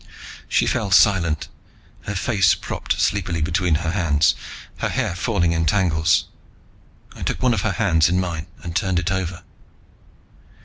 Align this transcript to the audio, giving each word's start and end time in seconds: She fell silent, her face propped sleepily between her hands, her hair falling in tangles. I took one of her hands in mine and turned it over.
She 0.49 0.65
fell 0.65 0.89
silent, 0.89 1.47
her 2.05 2.15
face 2.15 2.55
propped 2.55 2.99
sleepily 2.99 3.39
between 3.39 3.75
her 3.85 3.91
hands, 3.91 4.33
her 4.77 4.89
hair 4.89 5.13
falling 5.15 5.51
in 5.51 5.67
tangles. 5.67 6.25
I 7.15 7.21
took 7.21 7.43
one 7.43 7.53
of 7.53 7.61
her 7.61 7.73
hands 7.73 8.09
in 8.09 8.19
mine 8.19 8.47
and 8.63 8.75
turned 8.75 8.97
it 8.97 9.11
over. 9.11 9.43